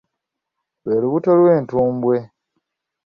Lwe 0.85 0.95
lubuto 1.01 1.29
lw'entumbwe. 1.39 2.17